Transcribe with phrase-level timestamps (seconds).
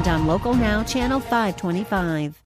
[0.00, 2.42] and on Local Now, Channel 525.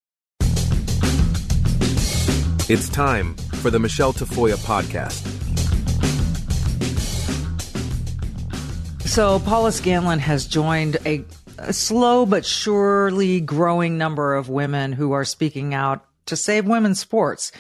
[2.69, 5.31] It's time for the Michelle Tafoya podcast.
[9.07, 11.25] So, Paula Scanlan has joined a,
[11.59, 16.99] a, slow but surely growing number of women who are speaking out to save women's
[16.99, 17.53] sports.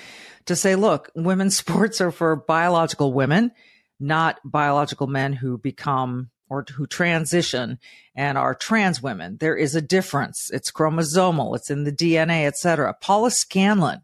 [0.47, 3.52] To say, look, women's sports are for biological women,
[4.01, 7.79] not biological men who become or who transition
[8.15, 9.37] and are trans women.
[9.41, 10.51] There is a difference.
[10.52, 11.57] It's chromosomal.
[11.57, 12.95] It's in the DNA, etc.
[13.01, 14.02] Paula Scanlan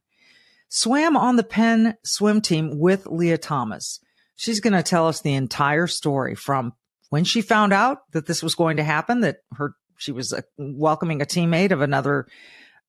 [0.69, 4.01] swam on the Penn swim team with Lia Thomas.
[4.37, 6.73] She's going to tell us the entire story from
[7.11, 10.41] when she found out that this was going to happen, that her she was uh,
[10.57, 12.27] welcoming a teammate of another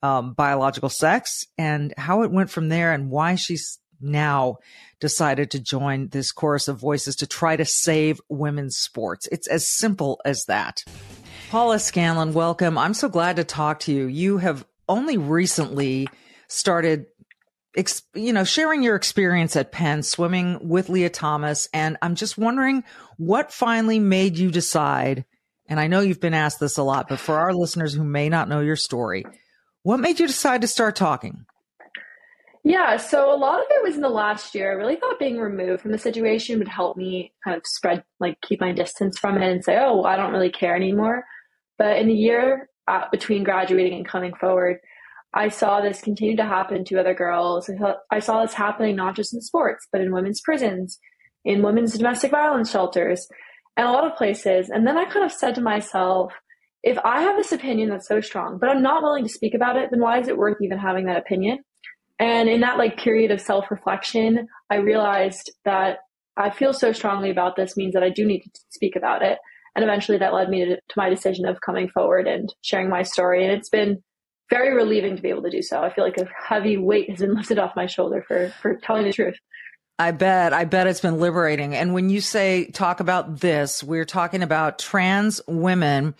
[0.02, 4.57] um, biological sex, and how it went from there, and why she's now
[4.99, 9.27] decided to join this chorus of voices to try to save women's sports.
[9.31, 10.83] It's as simple as that.
[11.49, 12.77] Paula Scanlan, welcome.
[12.77, 14.05] I'm so glad to talk to you.
[14.05, 16.07] You have only recently
[16.47, 17.05] started
[18.16, 21.69] you know, sharing your experience at Penn swimming with Lia Thomas.
[21.73, 22.83] And I'm just wondering
[23.17, 25.25] what finally made you decide.
[25.67, 28.27] And I know you've been asked this a lot, but for our listeners who may
[28.27, 29.25] not know your story,
[29.83, 31.45] what made you decide to start talking?
[32.64, 34.72] Yeah, so a lot of it was in the last year.
[34.72, 38.40] I really thought being removed from the situation would help me kind of spread, like
[38.42, 41.23] keep my distance from it and say, oh, well, I don't really care anymore.
[41.80, 44.78] But in the year uh, between graduating and coming forward,
[45.34, 47.70] I saw this continue to happen to other girls.
[48.12, 51.00] I saw this happening not just in sports, but in women's prisons,
[51.44, 53.28] in women's domestic violence shelters,
[53.75, 54.69] and a lot of places.
[54.69, 56.34] And then I kind of said to myself,
[56.84, 59.78] if I have this opinion that's so strong, but I'm not willing to speak about
[59.78, 61.64] it, then why is it worth even having that opinion?
[62.22, 65.98] And in that like period of self reflection, I realized that
[66.38, 69.40] I feel so strongly about this means that I do need to speak about it.
[69.76, 73.02] And eventually that led me to, to my decision of coming forward and sharing my
[73.02, 73.44] story.
[73.44, 74.04] And it's been
[74.52, 75.82] very relieving to be able to do so.
[75.82, 79.06] I feel like a heavy weight has been lifted off my shoulder for for telling
[79.06, 79.36] the truth.
[79.98, 80.53] I bet.
[80.53, 81.76] I bet it's been liberating.
[81.76, 86.14] And when you say talk about this, we're talking about trans women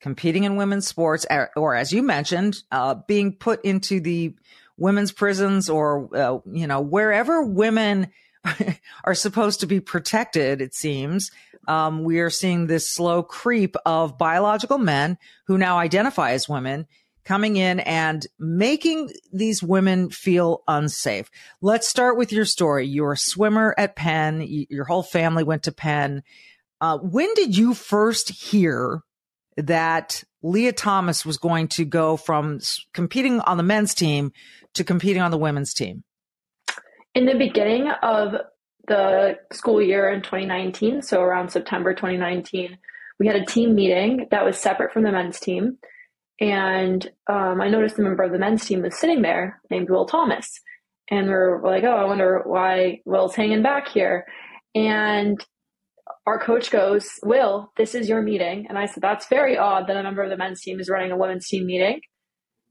[0.00, 4.34] competing in women's sports, or as you mentioned, uh, being put into the
[4.76, 8.10] women's prisons or, uh, you know, wherever women
[9.04, 11.30] are supposed to be protected, it seems.
[11.68, 16.86] Um, we are seeing this slow creep of biological men who now identify as women
[17.24, 21.28] coming in and making these women feel unsafe.
[21.60, 22.86] Let's start with your story.
[22.86, 24.44] You're a swimmer at Penn.
[24.46, 26.22] Your whole family went to Penn.
[26.80, 29.02] Uh, when did you first hear
[29.56, 32.60] that Lia Thomas was going to go from
[32.92, 34.32] competing on the men's team
[34.76, 36.04] to competing on the women's team?
[37.14, 38.34] In the beginning of
[38.88, 42.78] the school year in 2019, so around September 2019,
[43.18, 45.78] we had a team meeting that was separate from the men's team.
[46.40, 50.04] And um, I noticed a member of the men's team was sitting there named Will
[50.04, 50.60] Thomas.
[51.10, 54.26] And we're, we're like, oh, I wonder why Will's hanging back here.
[54.74, 55.42] And
[56.26, 58.66] our coach goes, Will, this is your meeting.
[58.68, 61.12] And I said, that's very odd that a member of the men's team is running
[61.12, 62.00] a women's team meeting.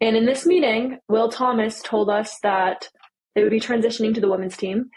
[0.02, 2.90] And in this meeting, Will Thomas told us that
[3.34, 4.90] they would be transitioning to the women's team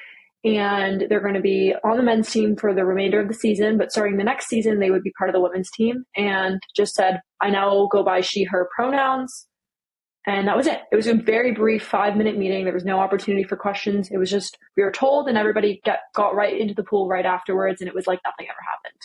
[0.44, 3.76] and they're going to be on the men's team for the remainder of the season.
[3.76, 6.04] But starting the next season, they would be part of the women's team.
[6.16, 9.47] And just said, I now go by she, her pronouns.
[10.26, 10.81] And that was it.
[10.92, 12.64] It was a very brief five minute meeting.
[12.64, 14.10] There was no opportunity for questions.
[14.12, 17.26] It was just, we were told, and everybody got, got right into the pool right
[17.26, 17.81] afterwards.
[17.81, 19.00] And it was like nothing ever happened.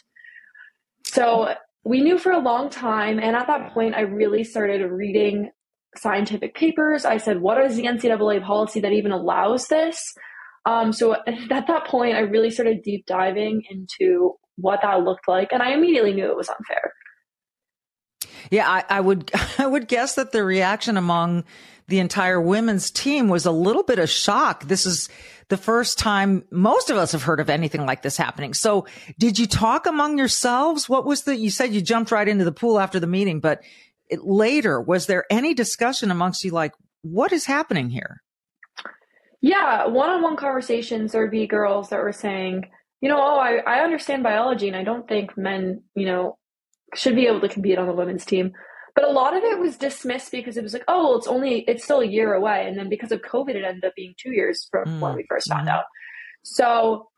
[1.06, 3.20] So we knew for a long time.
[3.20, 5.50] And at that point, I really started reading
[5.98, 7.06] scientific papers.
[7.06, 10.14] I said, what is the NCAA policy that even allows this?
[10.66, 15.52] Um, so at that point, I really started deep diving into what that looked like,
[15.52, 16.94] and I immediately knew it was unfair.
[18.52, 21.44] Yeah, I, I would I would guess that the reaction among
[21.88, 24.66] the entire women's team was a little bit of shock.
[24.66, 25.10] This is
[25.50, 28.54] the first time most of us have heard of anything like this happening.
[28.54, 28.86] So,
[29.20, 30.88] did you talk among yourselves?
[30.88, 31.36] What was the?
[31.36, 33.62] You said you jumped right into the pool after the meeting, but
[34.14, 38.22] it, later was there any discussion amongst you like what is happening here?
[39.42, 42.70] Yeah, one on one conversations, there would be girls that were saying,
[43.02, 46.38] you know, oh, I, I understand biology and I don't think men, you know,
[46.96, 48.54] should be able to compete on the women's team.
[48.96, 51.62] But a lot of it was dismissed because it was like, oh, well, it's only,
[51.68, 52.66] it's still a year away.
[52.68, 55.00] And then because of COVID, it ended up being two years from mm.
[55.00, 55.72] when we first found mm.
[55.72, 55.86] out.
[56.44, 57.10] So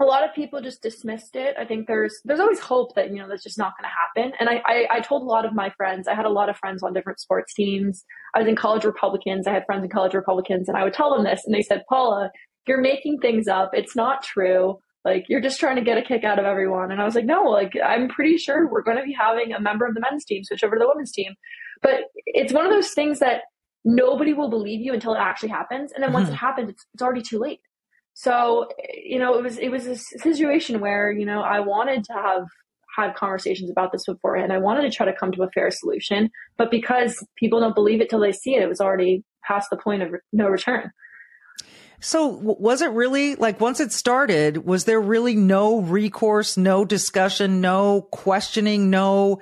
[0.00, 1.54] a lot of people just dismissed it.
[1.58, 4.32] I think there's there's always hope that you know that's just not going to happen.
[4.40, 6.08] And I, I, I told a lot of my friends.
[6.08, 8.04] I had a lot of friends on different sports teams.
[8.34, 9.46] I was in college Republicans.
[9.46, 11.82] I had friends in college Republicans, and I would tell them this, and they said,
[11.88, 12.30] "Paula,
[12.66, 13.70] you're making things up.
[13.72, 14.78] It's not true.
[15.04, 17.24] Like you're just trying to get a kick out of everyone." And I was like,
[17.26, 20.24] "No, like I'm pretty sure we're going to be having a member of the men's
[20.24, 21.34] team switch over to the women's team."
[21.82, 23.42] But it's one of those things that
[23.84, 26.34] nobody will believe you until it actually happens, and then once mm-hmm.
[26.34, 27.60] it happens, it's, it's already too late.
[28.22, 32.12] So, you know, it was it was a situation where, you know, I wanted to
[32.12, 32.46] have
[32.96, 34.52] had conversations about this beforehand.
[34.52, 38.00] I wanted to try to come to a fair solution, but because people don't believe
[38.00, 40.92] it till they see it, it was already past the point of no return.
[41.98, 47.60] So was it really like once it started, was there really no recourse, no discussion,
[47.60, 49.40] no questioning, no,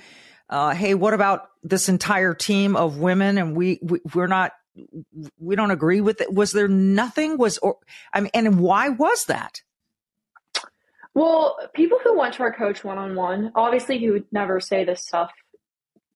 [0.49, 3.37] uh, Hey, what about this entire team of women?
[3.37, 4.53] And we, we we're not
[5.39, 6.33] we don't agree with it.
[6.33, 7.39] Was there nothing?
[7.39, 7.79] Was or
[8.13, 9.63] I mean, and why was that?
[11.15, 14.85] Well, people who went to our coach one on one, obviously he would never say
[14.85, 15.31] this stuff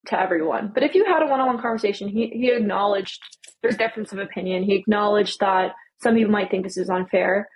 [0.06, 0.71] to everyone.
[0.73, 3.21] But if you had a one on one conversation, he he acknowledged
[3.62, 4.62] there's difference of opinion.
[4.62, 5.73] He acknowledged that
[6.03, 7.49] some people might think this is unfair.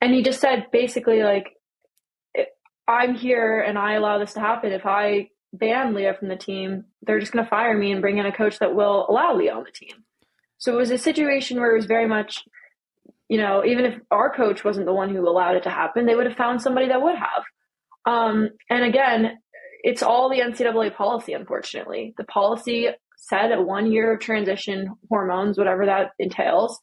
[0.00, 1.56] And he just said basically like
[2.88, 4.72] I'm here and I allow this to happen.
[4.72, 8.18] If I ban Lia from the team, they're just going to fire me and bring
[8.18, 10.04] in a coach that will allow Lia on the team.
[10.66, 12.42] So it was a situation where it was very much,
[13.28, 16.16] you know, even if our coach wasn't the one who allowed it to happen, they
[16.16, 17.44] would have found somebody that would have.
[18.04, 19.38] Um, and again,
[19.84, 22.14] it's all the NCAA policy, unfortunately.
[22.18, 26.80] The policy said a one year of transition hormones, whatever that entails.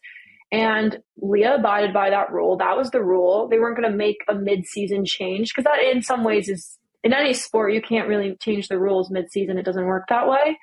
[0.50, 2.56] And Lia abided by that rule.
[2.56, 3.50] That was the rule.
[3.50, 6.80] They weren't going to make a mid season change because that, in some ways, is
[7.04, 9.58] in any sport, you can't really change the rules mid season.
[9.58, 10.58] It doesn't work that way.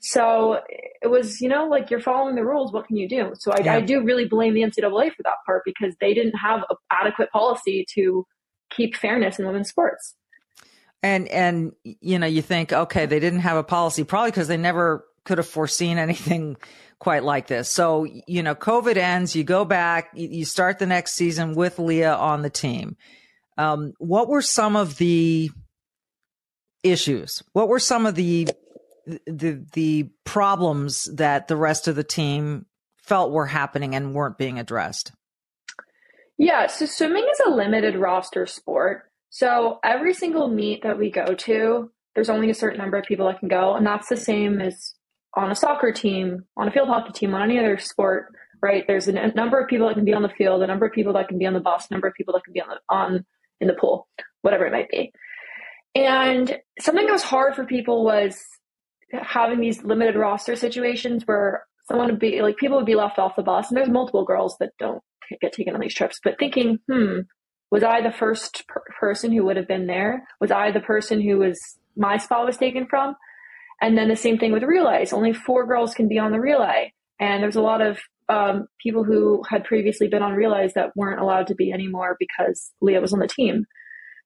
[0.00, 0.60] So
[1.02, 2.72] it was, you know, like you're following the rules.
[2.72, 3.32] What can you do?
[3.38, 3.74] So I, yeah.
[3.74, 7.86] I do really blame the NCAA for that part because they didn't have adequate policy
[7.94, 8.26] to
[8.70, 10.14] keep fairness in women's sports.
[11.02, 14.56] And and you know, you think, okay, they didn't have a policy probably because they
[14.56, 16.56] never could have foreseen anything
[16.98, 17.68] quite like this.
[17.68, 19.36] So you know, COVID ends.
[19.36, 20.10] You go back.
[20.14, 22.96] You start the next season with Lia on the team.
[23.58, 25.50] Um, what were some of the
[26.82, 27.42] issues?
[27.52, 28.48] What were some of the
[29.26, 32.66] the the problems that the rest of the team
[32.96, 35.12] felt were happening and weren't being addressed?
[36.38, 39.10] Yeah, so swimming is a limited roster sport.
[39.30, 43.26] So every single meet that we go to, there's only a certain number of people
[43.26, 44.94] that can go, and that's the same as
[45.34, 48.32] on a soccer team, on a field hockey team, on any other sport,
[48.62, 48.84] right?
[48.86, 51.12] There's a number of people that can be on the field, a number of people
[51.12, 52.78] that can be on the bus, a number of people that can be on the
[52.88, 53.24] on
[53.60, 54.08] in the pool,
[54.42, 55.12] whatever it might be.
[55.94, 58.40] And something that was hard for people was
[59.12, 63.36] having these limited roster situations where someone would be like people would be left off
[63.36, 65.02] the bus and there's multiple girls that don't
[65.40, 67.20] get taken on these trips but thinking hmm
[67.70, 70.26] was i the first per- person who would have been there?
[70.40, 73.14] Was i the person who was my spot was taken from?
[73.82, 76.92] And then the same thing with relays only four girls can be on the relay
[77.18, 77.98] and there's a lot of
[78.28, 82.70] um, people who had previously been on relays that weren't allowed to be anymore because
[82.80, 83.64] Lia was on the team.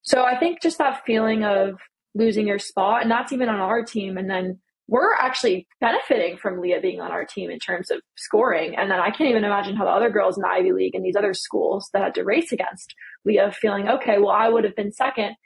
[0.02, 1.78] So i think just that feeling of
[2.14, 6.60] losing your spot and that's even on our team and then we're actually benefiting from
[6.60, 8.76] Lia being on our team in terms of scoring.
[8.76, 11.04] And then I can't even imagine how the other girls in the Ivy League and
[11.04, 12.94] these other schools that had to race against
[13.25, 15.37] Lia feeling, okay, well, I would have been second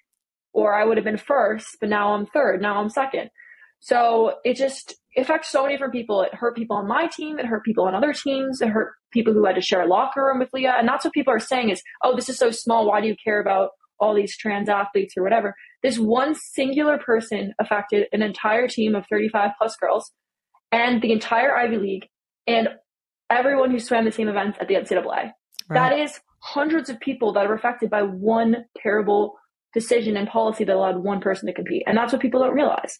[0.53, 3.31] or I would have been first, but now I'm third, now I'm second.
[3.81, 6.23] So it just affects so many different people.
[6.23, 9.33] It hurt people on my team, it hurt people on other teams, it hurt people
[9.33, 10.75] who had to share a locker room with Lia.
[10.77, 12.89] And that's what people are saying is, oh, this is so small.
[12.89, 15.55] Why do you care about all these trans athletes or whatever?
[15.83, 20.13] This one singular person affected an entire team of 35 plus girls
[20.73, 22.09] and the entire Ivy League
[22.47, 22.69] and
[23.31, 25.05] everyone who swam the same events at the NCAA.
[25.05, 25.33] Right.
[25.71, 29.35] That is hundreds of people that are affected by one terrible
[29.75, 31.83] decision and policy that allowed one person to compete.
[31.87, 32.99] And that's what people don't realize.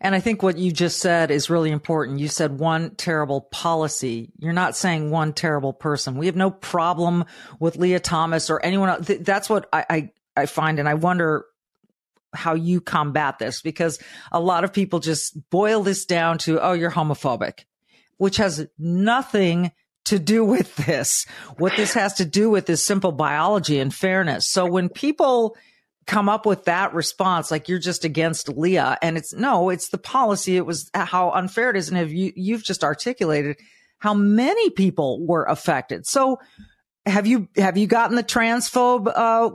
[0.00, 2.18] And I think what you just said is really important.
[2.18, 4.32] You said one terrible policy.
[4.38, 6.16] You're not saying one terrible person.
[6.16, 7.24] We have no problem
[7.60, 9.10] with Lia Thomas or anyone else.
[9.20, 10.78] That's what I, I, I find.
[10.78, 11.44] And I wonder
[12.32, 13.98] how you combat this because
[14.30, 17.64] a lot of people just boil this down to, oh, you're homophobic,
[18.18, 19.72] which has nothing
[20.04, 21.26] to do with this.
[21.58, 24.48] What this has to do with is simple biology and fairness.
[24.48, 25.56] So when people
[26.06, 29.98] come up with that response, like you're just against Lia, and it's no, it's the
[29.98, 30.56] policy.
[30.56, 31.88] It was how unfair it is.
[31.88, 33.56] And have you, you've just articulated
[33.98, 36.06] how many people were affected.
[36.06, 36.40] So
[37.06, 39.50] have you, have you gotten the transphobe, uh,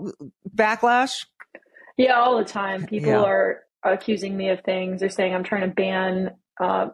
[0.55, 1.25] backlash?
[1.97, 2.85] Yeah, all the time.
[2.85, 3.23] People yeah.
[3.23, 4.99] are accusing me of things.
[4.99, 6.87] They're saying I'm trying to ban uh,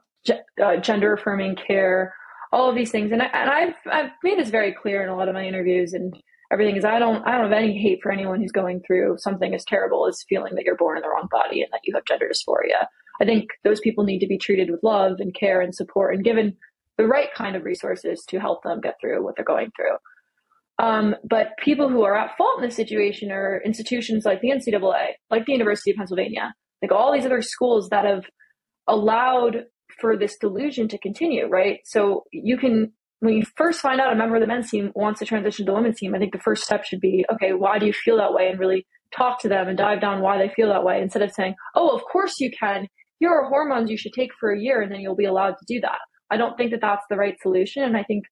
[0.64, 2.14] uh, gender affirming care,
[2.52, 3.12] all of these things.
[3.12, 5.94] And, I, and I've, I've made this very clear in a lot of my interviews
[5.94, 6.16] and
[6.52, 9.56] everything is I don't, I don't have any hate for anyone who's going through something
[9.56, 12.06] as terrible as feeling that you're born in the wrong body and that you have
[12.06, 12.88] gender dysphoria.
[13.22, 16.24] I think those people need to be treated with love and care and support and
[16.24, 16.58] given
[16.98, 19.96] the right kind of resources to help them get through what they're going through.
[20.80, 25.10] Um, but people who are at fault in this situation are institutions like the NCAA,
[25.30, 28.24] like the University of Pennsylvania, like all these other schools that have
[28.88, 29.66] allowed
[30.00, 31.80] for this delusion to continue, right?
[31.86, 35.20] So you can, when you first find out a member of the men's team wants
[35.20, 37.78] to transition to the women's team, I think the first step should be, okay, why
[37.78, 38.48] do you feel that way?
[38.48, 41.32] And really talk to them and dive down why they feel that way instead of
[41.32, 42.88] saying, oh, of course you can.
[43.20, 45.66] Here are hormones you should take for a year and then you'll be allowed to
[45.68, 46.00] do that.
[46.32, 47.84] I don't think that that's the right solution.
[47.84, 48.24] And I think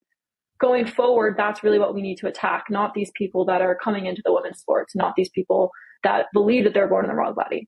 [0.59, 4.05] going forward, that's really what we need to attack, not these people that are coming
[4.05, 5.71] into the women's sports, not these people
[6.03, 7.67] that believe that they're born in the wrong body.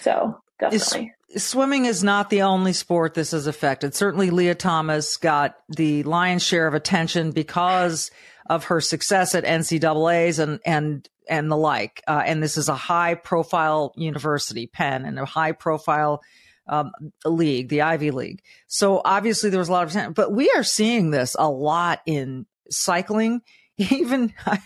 [0.00, 1.12] So definitely.
[1.30, 3.94] Is, swimming is not the only sport this has affected.
[3.94, 8.10] Certainly, Lia Thomas got the lion's share of attention because
[8.46, 12.02] of her success at NCAA's and and and the like.
[12.08, 16.22] Uh, and this is a high profile university, Penn, and a high profile
[16.68, 16.92] um,
[17.24, 18.42] league, the Ivy League.
[18.66, 22.46] So obviously there was a lot of, but we are seeing this a lot in
[22.70, 23.42] cycling.
[23.78, 24.60] Even I,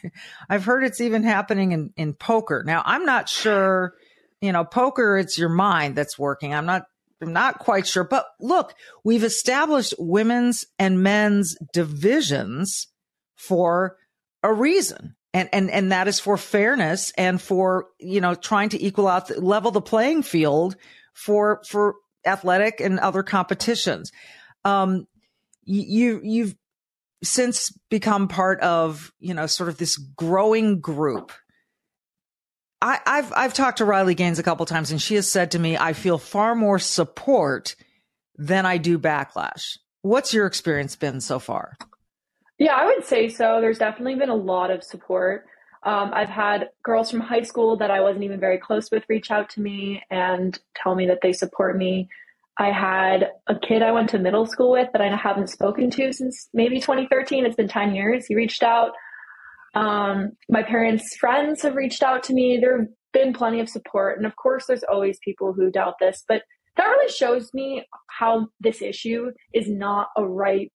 [0.49, 2.65] I've heard it's even happening in, in poker.
[2.65, 3.93] Now I'm not sure,
[4.41, 6.55] you know, poker, it's your mind that's working.
[6.55, 6.85] I'm not,
[7.21, 12.87] I'm not quite sure, but look, we've established women's and men's divisions
[13.37, 13.99] for
[14.43, 15.15] a reason.
[15.35, 19.31] And, and, and that is for fairness and for, you know, trying to equal out,
[19.43, 20.77] level the playing field
[21.15, 24.13] for for athletic and other competitions.
[24.65, 25.07] Um,
[25.65, 26.55] you you've
[27.23, 31.33] since become part of you know sort of this growing group.
[32.81, 35.59] I, I've I've talked to Riley Gaines a couple times, and she has said to
[35.59, 37.77] me, "I feel far more support
[38.37, 41.77] than I do backlash." What's your experience been so far?
[42.59, 43.61] Yeah, I would say so.
[43.61, 45.47] There's definitely been a lot of support.
[45.85, 49.31] Um, I've had girls from high school that I wasn't even very close with reach
[49.31, 52.09] out to me and tell me that they support me.
[52.59, 56.13] I had a kid I went to middle school with that I haven't spoken to
[56.13, 57.45] since maybe 2013.
[57.45, 58.27] It's been 10 years.
[58.27, 58.93] He reached out.
[59.75, 62.59] Um, my parents' friends have reached out to me.
[62.61, 64.19] There have been plenty of support.
[64.19, 66.43] And of course, there's always people who doubt this, but
[66.77, 70.71] that really shows me how this issue is not a right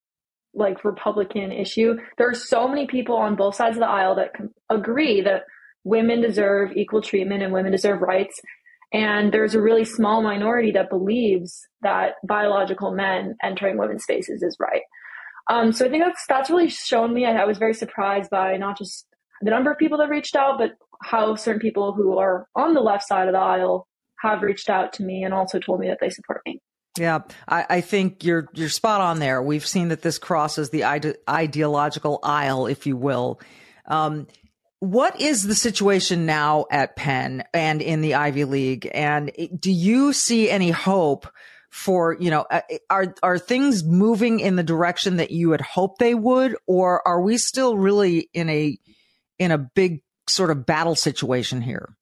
[0.54, 1.96] like Republican issue.
[2.16, 4.32] There are so many people on both sides of the aisle that
[4.70, 5.42] agree that
[5.84, 8.40] women deserve equal treatment and women deserve rights.
[8.92, 14.56] And there's a really small minority that believes that biological men entering women's spaces is
[14.58, 14.82] right.
[15.50, 17.24] Um, so I think that's that's really shown me.
[17.26, 19.06] I, I was very surprised by not just
[19.40, 22.80] the number of people that reached out, but how certain people who are on the
[22.80, 23.86] left side of the aisle
[24.20, 26.60] have reached out to me and also told me that they support me.
[26.98, 29.42] Yeah, I, I, think you're you're spot on there.
[29.42, 33.40] We've seen that this crosses the ide- ideological aisle, if you will.
[33.86, 34.26] Um,
[34.80, 38.88] what is the situation now at Penn and in the Ivy League?
[38.92, 41.26] And do you see any hope
[41.70, 45.98] for you know uh, are are things moving in the direction that you had hoped
[45.98, 48.78] they would, or are we still really in a
[49.38, 51.94] in a big sort of battle situation here?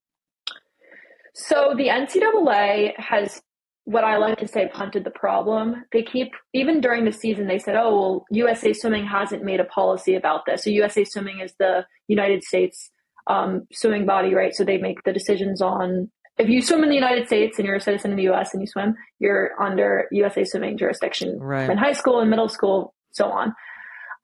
[1.34, 3.42] So the NCAA has
[3.86, 5.84] what I like to say punted the problem.
[5.92, 9.64] They keep even during the season they said, "Oh, well, USA Swimming hasn't made a
[9.64, 12.90] policy about this." So USA Swimming is the United States
[13.28, 14.54] um, swimming body, right?
[14.54, 17.76] So they make the decisions on if you swim in the United States and you're
[17.76, 18.52] a citizen in the U.S.
[18.52, 21.70] and you swim, you're under USA Swimming jurisdiction right.
[21.70, 23.54] in high school and middle school, so on.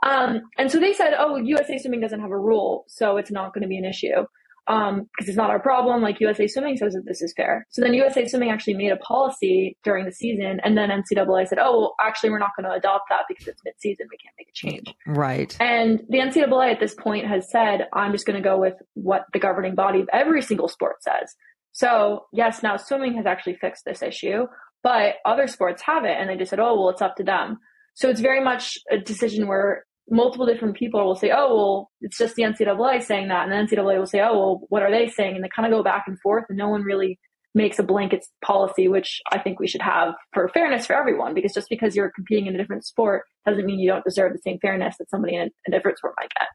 [0.04, 3.54] Um, and so they said, "Oh, USA Swimming doesn't have a rule, so it's not
[3.54, 4.26] going to be an issue."
[4.68, 6.02] Um, because it's not our problem.
[6.02, 7.66] Like USA Swimming says that this is fair.
[7.70, 11.58] So then USA Swimming actually made a policy during the season, and then NCAA said,
[11.60, 14.06] "Oh, well, actually, we're not going to adopt that because it's mid-season.
[14.10, 15.56] We can't make a change." Right.
[15.60, 19.24] And the NCAA at this point has said, "I'm just going to go with what
[19.32, 21.34] the governing body of every single sport says."
[21.72, 24.46] So yes, now swimming has actually fixed this issue,
[24.82, 27.58] but other sports haven't, and they just said, "Oh, well, it's up to them."
[27.94, 32.18] So it's very much a decision where multiple different people will say, oh, well, it's
[32.18, 33.48] just the NCAA saying that.
[33.48, 35.34] And the NCAA will say, oh, well, what are they saying?
[35.34, 37.18] And they kind of go back and forth, and no one really
[37.54, 41.34] makes a blanket policy, which I think we should have for fairness for everyone.
[41.34, 44.40] Because just because you're competing in a different sport doesn't mean you don't deserve the
[44.42, 46.48] same fairness that somebody in a, different sport might get.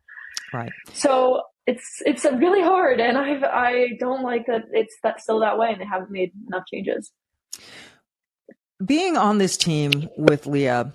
[0.54, 0.72] Right.
[0.94, 5.58] So it's it's really hard, and I I don't like that it's that still that
[5.58, 7.12] way, and they haven't made enough changes.
[8.84, 10.94] Being on this team with Lia,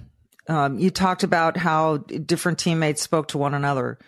[0.49, 3.99] um, you talked about how different teammates spoke to one another,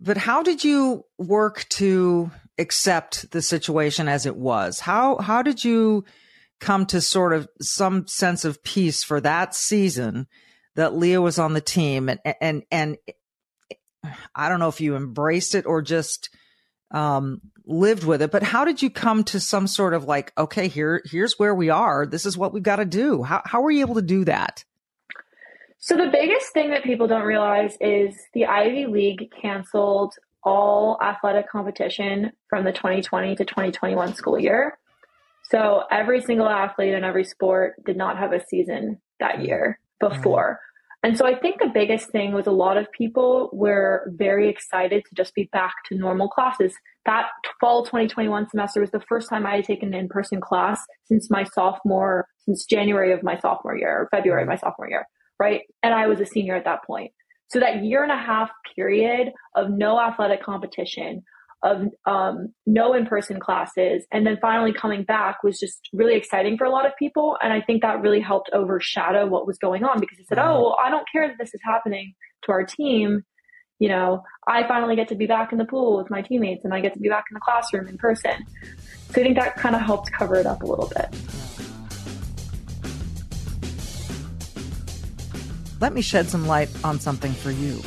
[0.00, 4.80] but how did you work to accept the situation as it was.
[4.80, 6.04] How how did you
[6.60, 10.26] come to sort of some sense of peace for that season
[10.76, 12.96] that Lia was on the team and and and
[14.34, 16.30] I don't know if you embraced it or just
[16.90, 20.68] um, lived with it, but how did you come to some sort of like, okay,
[20.68, 22.06] here here's where we are.
[22.06, 23.22] This is what we've got to do.
[23.22, 24.64] How how were you able to do that?
[25.84, 31.50] So the biggest thing that people don't realize is the Ivy League canceled all athletic
[31.50, 34.78] competition from the 2020 to 2021 school year.
[35.50, 39.48] So every single athlete in every sport did not have a season that mm.
[39.48, 40.60] year before.
[41.02, 45.04] And so I think the biggest thing was a lot of people were very excited
[45.04, 46.72] to just be back to normal classes.
[47.06, 47.26] That
[47.60, 51.42] fall 2021 semester was the first time I had taken an in-person class since my
[51.42, 55.08] sophomore, since January of my sophomore year or February of my sophomore year,
[55.42, 55.62] right?
[55.82, 57.10] And I was a senior at that point.
[57.48, 61.24] So that year and a half period of no athletic competition,
[61.64, 66.64] of um, no in-person classes and then finally coming back was just really exciting for
[66.64, 67.36] a lot of people.
[67.40, 70.54] And i think that really helped overshadow what was going on because he said oh
[70.60, 73.22] well, i don't care that this is happening to our team.
[73.78, 76.74] You know i finally get to be back in the pool with my teammates and
[76.74, 78.38] i get to be back in the classroom in person.
[79.10, 81.08] So i think that kind of helped cover it up a little bit
[85.82, 87.82] let me shed some light on something for you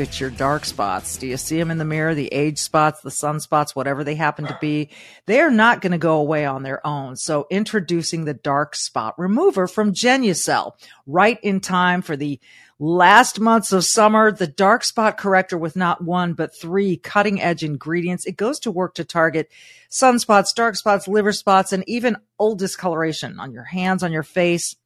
[0.00, 1.18] it's your dark spots.
[1.18, 2.14] Do you see them in the mirror?
[2.14, 4.88] The age spots, the sun spots, whatever they happen to be.
[5.26, 7.16] They are not going to go away on their own.
[7.16, 10.72] So introducing the dark spot remover from Genucel
[11.06, 12.40] right in time for the
[12.78, 14.32] last months of summer.
[14.32, 18.24] The dark spot corrector with not one, but three cutting edge ingredients.
[18.24, 19.50] It goes to work to target
[19.90, 24.76] sunspots, dark spots, liver spots, and even old discoloration on your hands, on your face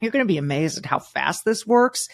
[0.00, 2.08] you're going to be amazed at how fast this works.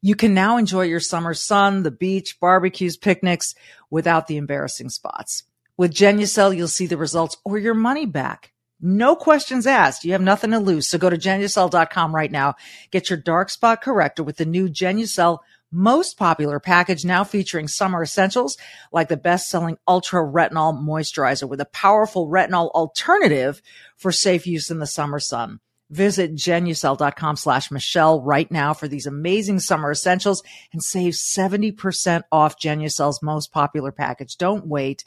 [0.00, 3.54] You can now enjoy your summer sun, the beach, barbecues, picnics
[3.90, 5.44] without the embarrassing spots.
[5.76, 8.52] With Genucel, you'll see the results or your money back.
[8.80, 10.04] No questions asked.
[10.04, 10.88] You have nothing to lose.
[10.88, 12.54] So go to Genucel.com right now.
[12.90, 15.38] Get your dark spot corrector with the new Genucel
[15.72, 18.56] most popular package now featuring summer essentials
[18.92, 23.60] like the best selling ultra retinol moisturizer with a powerful retinol alternative
[23.96, 25.60] for safe use in the summer sun.
[25.90, 32.58] Visit genucel.com slash Michelle right now for these amazing summer essentials and save 70% off
[32.58, 34.36] Genucel's most popular package.
[34.36, 35.04] Don't wait.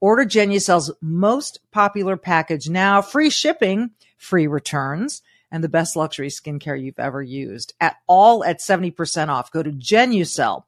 [0.00, 3.02] Order Genucel's most popular package now.
[3.02, 8.60] Free shipping, free returns, and the best luxury skincare you've ever used at all at
[8.60, 9.50] 70% off.
[9.50, 10.62] Go to Genucel,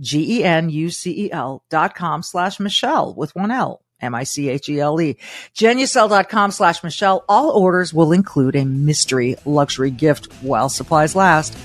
[0.00, 3.82] G-E-N-U-C-E-L dot com slash Michelle with one L.
[4.00, 5.16] M-I-C-H-E-L-E.
[5.54, 7.24] Genucel.com slash Michelle.
[7.28, 11.56] All orders will include a mystery luxury gift while supplies last.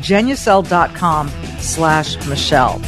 [0.00, 2.80] Genucel.com slash Michelle.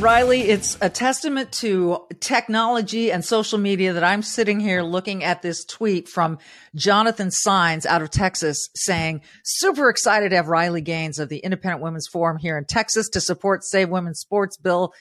[0.00, 5.42] Riley, it's a testament to technology and social media that I'm sitting here looking at
[5.42, 6.38] this tweet from
[6.74, 11.82] Jonathan Saenz out of Texas saying, super excited to have Riley Gaines of the Independent
[11.82, 14.94] Women's Forum here in Texas to support Save Women's Sports Bill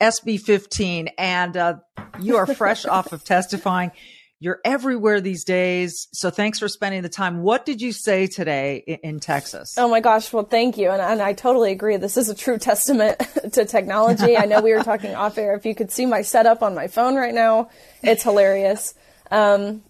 [0.00, 1.74] SB 15 and uh,
[2.20, 3.90] you are fresh off of testifying.
[4.38, 6.08] You're everywhere these days.
[6.12, 7.42] So thanks for spending the time.
[7.42, 9.76] What did you say today in, in Texas?
[9.78, 10.32] Oh my gosh.
[10.32, 10.90] Well, thank you.
[10.90, 11.96] And, and, I totally agree.
[11.96, 13.20] This is a true testament
[13.52, 14.36] to technology.
[14.36, 15.54] I know we were talking off air.
[15.54, 17.70] If you could see my setup on my phone right now,
[18.02, 18.94] it's hilarious.
[19.30, 19.82] Um,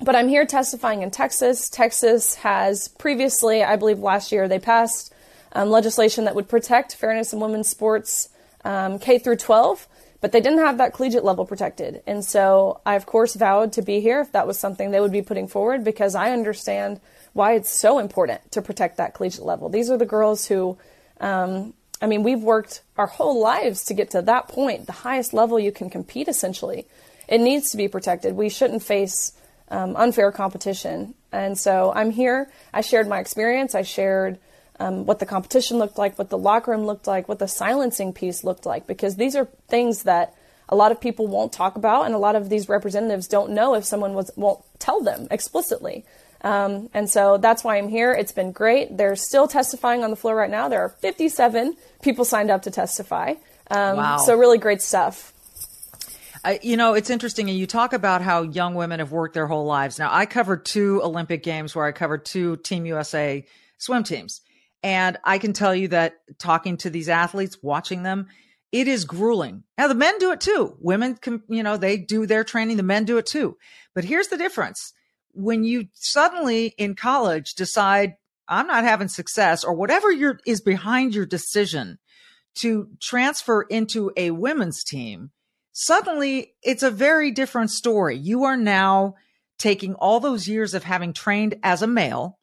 [0.00, 1.68] but I'm here testifying in Texas.
[1.68, 5.12] Texas has previously, I believe last year, they passed
[5.52, 8.28] um, legislation that would protect fairness in women's sports
[8.66, 9.86] um, K through 12,
[10.20, 12.02] but they didn't have that collegiate level protected.
[12.06, 15.12] And so I, of course, vowed to be here if that was something they would
[15.12, 17.00] be putting forward because I understand
[17.32, 19.68] why it's so important to protect that collegiate level.
[19.68, 20.76] These are the girls who,
[21.20, 25.32] um, I mean, we've worked our whole lives to get to that point, the highest
[25.32, 26.86] level you can compete essentially.
[27.28, 28.34] It needs to be protected.
[28.34, 29.32] We shouldn't face
[29.68, 31.14] um, unfair competition.
[31.30, 32.50] And so I'm here.
[32.72, 33.74] I shared my experience.
[33.74, 34.38] I shared
[34.78, 38.12] um, what the competition looked like, what the locker room looked like, what the silencing
[38.12, 40.34] piece looked like, because these are things that
[40.68, 43.74] a lot of people won't talk about, and a lot of these representatives don't know
[43.74, 46.04] if someone was, won't tell them explicitly.
[46.42, 48.12] Um, and so that's why I'm here.
[48.12, 48.96] It's been great.
[48.96, 50.68] They're still testifying on the floor right now.
[50.68, 53.34] There are 57 people signed up to testify.
[53.70, 54.18] Um, wow.
[54.18, 55.32] So really great stuff.
[56.44, 57.48] I, you know, it's interesting.
[57.48, 59.98] And you talk about how young women have worked their whole lives.
[59.98, 63.44] Now, I covered two Olympic games where I covered two Team USA
[63.78, 64.40] swim teams.
[64.82, 68.28] And I can tell you that talking to these athletes, watching them,
[68.72, 69.64] it is grueling.
[69.78, 70.76] Now the men do it too.
[70.80, 72.76] Women can, you know, they do their training.
[72.76, 73.56] The men do it too.
[73.94, 74.92] But here's the difference.
[75.32, 78.16] When you suddenly in college decide,
[78.48, 81.98] I'm not having success or whatever your is behind your decision
[82.56, 85.30] to transfer into a women's team,
[85.72, 88.16] suddenly it's a very different story.
[88.16, 89.14] You are now
[89.58, 92.38] taking all those years of having trained as a male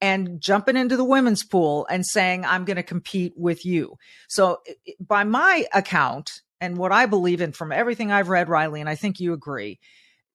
[0.00, 3.96] and jumping into the women's pool and saying, I'm going to compete with you.
[4.28, 4.58] So,
[5.00, 8.94] by my account and what I believe in from everything I've read, Riley, and I
[8.94, 9.78] think you agree,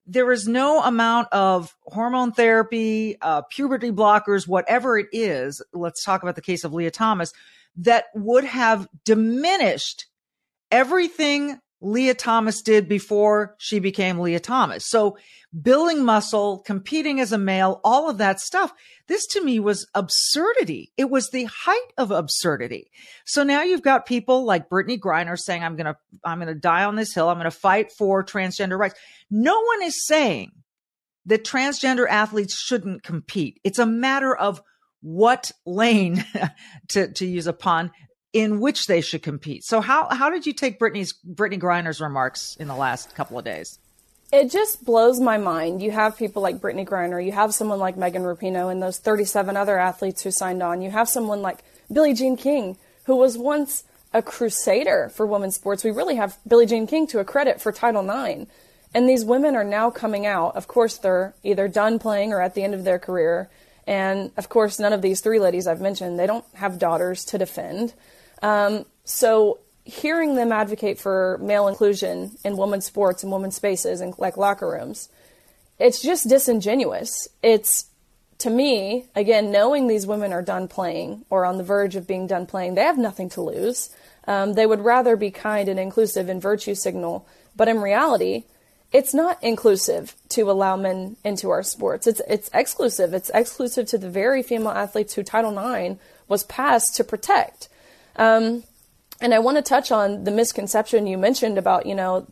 [0.07, 5.61] there is no amount of hormone therapy, uh, puberty blockers, whatever it is.
[5.73, 7.33] Let's talk about the case of Lia Thomas
[7.77, 10.07] that would have diminished
[10.71, 14.87] everything Lia Thomas did before she became Lia Thomas.
[14.87, 15.17] So
[15.59, 18.71] building muscle, competing as a male, all of that stuff.
[19.07, 20.91] This to me was absurdity.
[20.95, 22.91] It was the height of absurdity.
[23.25, 26.55] So now you've got people like Brittney Griner saying, I'm going to, I'm going to
[26.55, 27.29] die on this hill.
[27.29, 28.95] I'm going to fight for transgender rights.
[29.29, 30.51] No one is saying
[31.25, 33.59] that transgender athletes shouldn't compete.
[33.63, 34.61] It's a matter of
[35.01, 36.23] what lane,
[36.89, 37.91] to, to use a pun,
[38.33, 39.63] in which they should compete.
[39.63, 43.45] So how how did you take Brittney's Brittney Griner's remarks in the last couple of
[43.45, 43.79] days?
[44.31, 45.81] It just blows my mind.
[45.81, 49.57] You have people like Brittney Griner, you have someone like Megan Rapinoe, and those 37
[49.57, 50.81] other athletes who signed on.
[50.81, 51.59] You have someone like
[51.91, 55.83] Billie Jean King, who was once a crusader for women's sports.
[55.83, 58.49] We really have Billie Jean King to a credit for Title IX.
[58.93, 60.55] And these women are now coming out.
[60.55, 63.49] Of course, they're either done playing or at the end of their career.
[63.87, 67.37] And of course, none of these three ladies I've mentioned, they don't have daughters to
[67.37, 67.93] defend.
[68.41, 74.17] Um, so hearing them advocate for male inclusion in women's sports and women's spaces and
[74.17, 75.09] like locker rooms,
[75.79, 77.27] it's just disingenuous.
[77.41, 77.85] It's
[78.39, 82.25] to me, again, knowing these women are done playing or on the verge of being
[82.25, 83.89] done playing, they have nothing to lose.
[84.27, 87.27] Um, they would rather be kind and inclusive and virtue signal.
[87.55, 88.45] But in reality,
[88.91, 92.07] it's not inclusive to allow men into our sports.
[92.07, 93.13] It's it's exclusive.
[93.13, 97.69] It's exclusive to the very female athletes who Title IX was passed to protect.
[98.21, 98.63] Um,
[99.19, 102.27] and I want to touch on the misconception you mentioned about, you know,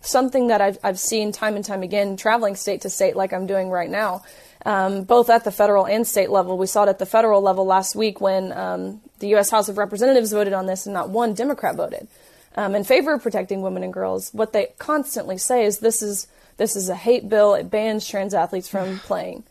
[0.00, 3.46] something that I've, I've seen time and time again traveling state to state like I'm
[3.46, 4.22] doing right now,
[4.64, 6.56] um, both at the federal and state level.
[6.56, 9.50] We saw it at the federal level last week when um, the U.S.
[9.50, 12.08] House of Representatives voted on this and not one Democrat voted
[12.54, 14.30] um, in favor of protecting women and girls.
[14.32, 17.52] What they constantly say is this is this is a hate bill.
[17.52, 19.44] It bans trans athletes from playing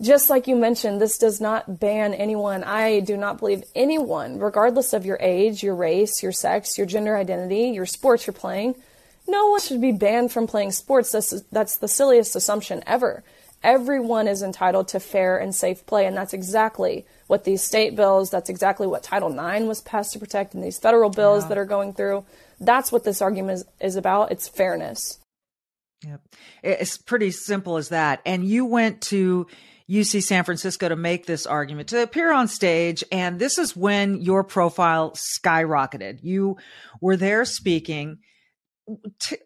[0.00, 2.62] just like you mentioned, this does not ban anyone.
[2.64, 7.16] I do not believe anyone, regardless of your age, your race, your sex, your gender
[7.16, 8.74] identity, your sports you're playing,
[9.26, 11.12] no one should be banned from playing sports.
[11.12, 13.24] That's, that's the silliest assumption ever.
[13.62, 18.30] Everyone is entitled to fair and safe play, and that's exactly what these state bills,
[18.30, 21.48] that's exactly what Title IX was passed to protect, and these federal bills yeah.
[21.48, 22.24] that are going through.
[22.60, 24.30] That's what this argument is, is about.
[24.30, 25.18] It's fairness.
[26.06, 26.20] Yep.
[26.62, 28.20] It's pretty simple as that.
[28.24, 29.46] And you went to
[29.88, 33.04] UC San Francisco to make this argument, to appear on stage.
[33.12, 36.18] And this is when your profile skyrocketed.
[36.22, 36.56] You
[37.00, 38.18] were there speaking.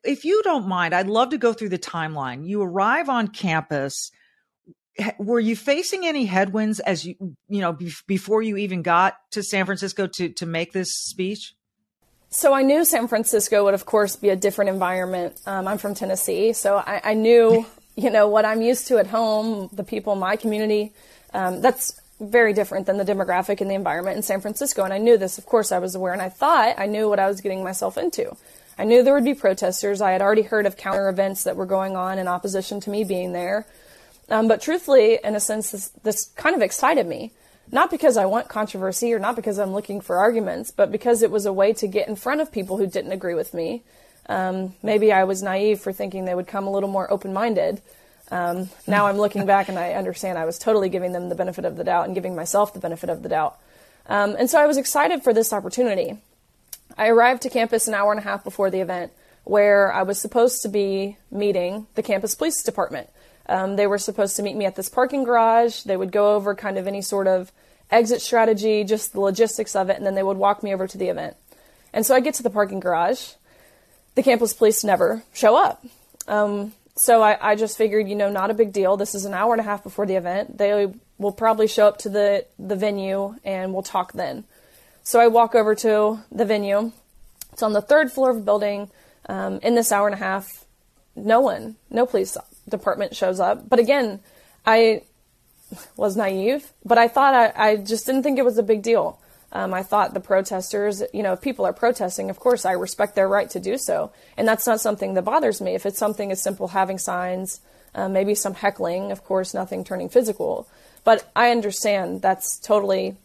[0.05, 2.47] If you don't mind, I'd love to go through the timeline.
[2.47, 4.11] You arrive on campus.
[5.19, 7.15] Were you facing any headwinds as you,
[7.49, 7.77] you know,
[8.07, 11.55] before you even got to San Francisco to, to make this speech?
[12.31, 15.41] So I knew San Francisco would, of course, be a different environment.
[15.47, 17.67] Um, I'm from Tennessee, so I, I knew
[18.01, 20.93] you know, what I'm used to at home, the people in my community,
[21.35, 24.85] um, that's very different than the demographic and the environment in San Francisco.
[24.85, 27.19] And I knew this, of course, I was aware, and I thought I knew what
[27.19, 28.37] I was getting myself into.
[28.79, 30.01] I knew there would be protesters.
[30.01, 33.05] I had already heard of counter events that were going on in opposition to me
[33.05, 33.67] being there.
[34.31, 37.33] Um, but truthfully, in a sense, this, this kind of excited me.
[37.73, 41.31] Not because I want controversy or not because I'm looking for arguments, but because it
[41.31, 43.83] was a way to get in front of people who didn't agree with me
[44.31, 47.83] um, maybe I was naive for thinking they would come a little more open minded.
[48.31, 51.65] Um, now I'm looking back and I understand I was totally giving them the benefit
[51.65, 53.59] of the doubt and giving myself the benefit of the doubt.
[54.07, 56.17] Um, and so I was excited for this opportunity.
[56.97, 59.11] I arrived to campus an hour and a half before the event
[59.43, 63.11] where I was supposed to be meeting the campus police department.
[63.49, 65.83] Um, they were supposed to meet me at this parking garage.
[65.83, 67.51] They would go over kind of any sort of
[67.91, 70.99] exit strategy, just the logistics of it, and then they would walk me over to
[70.99, 71.37] the event.
[71.93, 73.33] And so I get to the parking garage
[74.15, 75.85] the campus police never show up.
[76.27, 78.97] Um, so I, I, just figured, you know, not a big deal.
[78.97, 80.59] This is an hour and a half before the event.
[80.59, 84.45] They will probably show up to the, the venue and we'll talk then.
[85.03, 86.93] So I walk over to the venue.
[87.53, 88.91] It's on the third floor of the building.
[89.29, 90.65] Um, in this hour and a half,
[91.15, 92.37] no one, no police
[92.69, 93.69] department shows up.
[93.69, 94.21] But again,
[94.67, 95.03] I
[95.97, 99.20] was naive, but I thought I, I just didn't think it was a big deal.
[99.53, 103.15] Um, I thought the protesters, you know, if people are protesting, of course, I respect
[103.15, 104.13] their right to do so.
[104.37, 105.75] And that's not something that bothers me.
[105.75, 107.61] If it's something as simple having signs,
[107.95, 110.69] uh, maybe some heckling, of course, nothing turning physical.
[111.03, 113.17] But I understand that's totally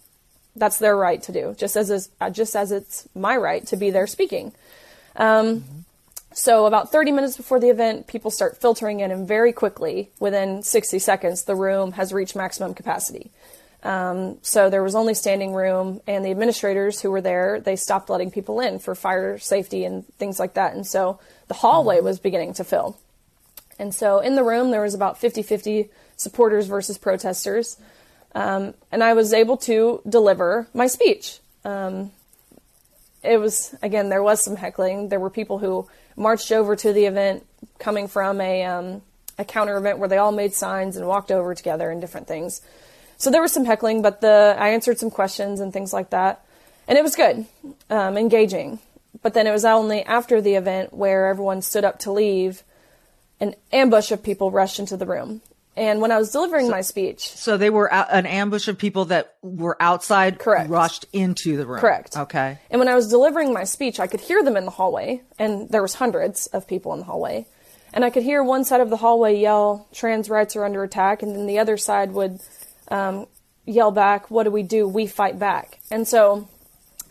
[0.58, 3.76] That's their right to do, just as is, uh, just as it's my right to
[3.76, 4.54] be there speaking.
[5.18, 5.80] Um, mm-hmm.
[6.34, 10.64] So about 30 minutes before the event, people start filtering in, and very quickly, within
[10.64, 13.32] 60 seconds, the room has reached maximum capacity.
[13.86, 18.10] Um, so there was only standing room, and the administrators who were there, they stopped
[18.10, 20.74] letting people in for fire safety and things like that.
[20.74, 22.98] And so the hallway was beginning to fill.
[23.78, 27.78] And so in the room, there was about 50 50 supporters versus protesters.
[28.34, 31.39] Um, and I was able to deliver my speech.
[31.63, 32.12] Um,
[33.24, 35.10] it was, again, there was some heckling.
[35.10, 37.45] There were people who marched over to the event
[37.78, 39.04] coming from a, um,
[39.38, 42.62] a counter event where they all made signs and walked over together and different things.
[43.17, 46.45] So there was some heckling, but the I answered some questions and things like that,
[46.88, 47.45] and it was good,
[47.89, 48.80] um, engaging.
[49.21, 52.63] But then it was only after the event where everyone stood up to leave,
[53.39, 55.41] an ambush of people rushed into the room.
[55.78, 59.06] And when I was delivering so, my speech, so they were an ambush of people
[59.06, 62.15] that were outside, correct, rushed into the room, correct.
[62.15, 62.60] Okay.
[62.69, 65.67] And when I was delivering my speech, I could hear them in the hallway, and
[65.69, 67.45] there was hundreds of people in the hallway,
[67.93, 71.21] and I could hear one side of the hallway yell, "Trans rights are under attack,"
[71.21, 72.39] and then the other side would
[72.89, 73.28] um,
[73.65, 74.88] yell back, What do we do?
[74.88, 75.80] We fight back.
[75.91, 76.48] And so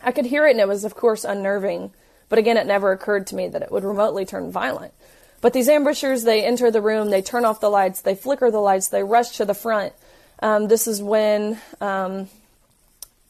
[0.01, 1.91] I could hear it, and it was, of course, unnerving.
[2.29, 4.93] But again, it never occurred to me that it would remotely turn violent.
[5.41, 8.59] But these ambushers, they enter the room, they turn off the lights, they flicker the
[8.59, 9.93] lights, they rush to the front.
[10.41, 12.29] Um, this is when um,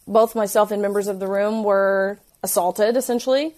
[0.08, 3.54] both myself and members of the room were assaulted, essentially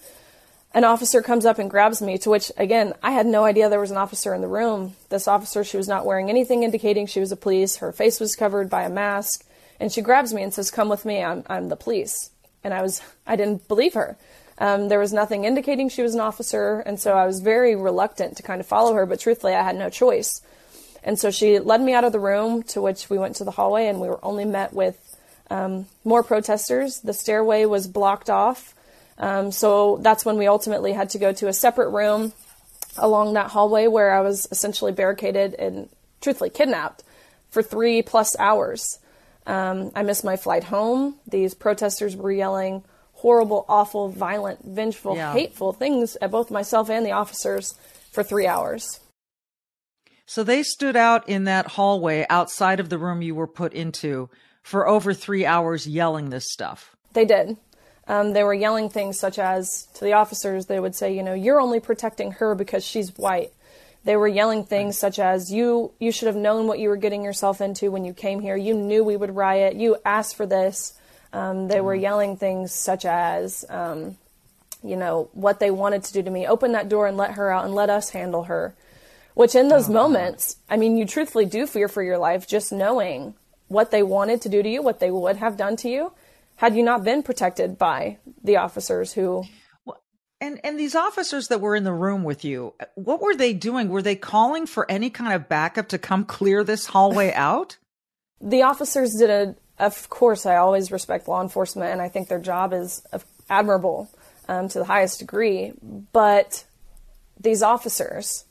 [0.74, 3.80] an officer comes up and grabs me, to which, again, I had no idea there
[3.80, 4.94] was an officer in the room.
[5.08, 7.76] This officer, she was not wearing anything indicating she was a police.
[7.76, 9.44] Her face was covered by a mask.
[9.80, 12.30] And she grabs me and says, Come with me, I'm, I'm the police.
[12.62, 14.18] And I was, I didn't believe her.
[14.58, 16.80] Um, there was nothing indicating she was an officer.
[16.80, 19.76] And so I was very reluctant to kind of follow her, but truthfully, I had
[19.76, 20.42] no choice.
[21.02, 23.52] And so she led me out of the room, to which we went to the
[23.52, 24.98] hallway, and we were only met with
[25.48, 27.00] um, more protesters.
[27.00, 28.74] The stairway was blocked off.
[29.18, 32.32] Um, so that's when we ultimately had to go to a separate room
[32.96, 35.88] along that hallway where I was essentially barricaded and
[36.20, 37.02] truthfully kidnapped
[37.50, 38.98] for three plus hours.
[39.46, 41.16] Um, I missed my flight home.
[41.26, 45.32] These protesters were yelling horrible, awful, violent, vengeful, yeah.
[45.32, 47.74] hateful things at both myself and the officers
[48.12, 49.00] for three hours.
[50.26, 54.28] So they stood out in that hallway outside of the room you were put into
[54.62, 56.94] for over three hours yelling this stuff.
[57.14, 57.56] They did.
[58.08, 61.34] Um, they were yelling things such as to the officers, they would say, you know,
[61.34, 63.52] you're only protecting her because she's white.
[64.04, 67.22] They were yelling things such as, you, you should have known what you were getting
[67.22, 68.56] yourself into when you came here.
[68.56, 69.76] You knew we would riot.
[69.76, 70.94] You asked for this.
[71.34, 72.00] Um, they were mm.
[72.00, 74.16] yelling things such as, um,
[74.82, 76.46] you know, what they wanted to do to me.
[76.46, 78.74] Open that door and let her out and let us handle her.
[79.34, 80.74] Which in those oh, moments, God.
[80.74, 83.34] I mean, you truthfully do fear for your life just knowing
[83.66, 86.12] what they wanted to do to you, what they would have done to you
[86.58, 89.44] had you not been protected by the officers who
[90.40, 93.88] and and these officers that were in the room with you, what were they doing?
[93.88, 97.78] Were they calling for any kind of backup to come clear this hallway out?
[98.40, 99.54] the officers did a.
[99.78, 103.02] Of course, I always respect law enforcement, and I think their job is
[103.48, 104.10] admirable
[104.48, 105.72] um, to the highest degree.
[106.12, 106.64] But
[107.38, 108.44] these officers,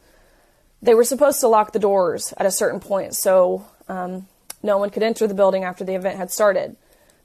[0.81, 4.27] they were supposed to lock the doors at a certain point, so um,
[4.63, 6.77] no one could enter the building after the event had started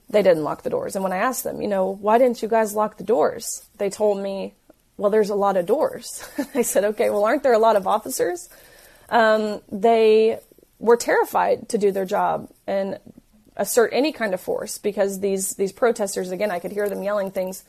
[0.09, 0.95] they didn't lock the doors.
[0.95, 3.67] And when I asked them, you know, why didn't you guys lock the doors?
[3.79, 4.55] They told me,
[4.97, 6.29] well, there's a lot of doors.
[6.55, 8.49] I said, okay, well, aren't there a lot of officers?
[9.09, 10.39] Um, they
[10.79, 12.99] were terrified to do their job and
[13.57, 17.31] assert any kind of force because these these protesters, again, I could hear them yelling
[17.31, 17.65] things.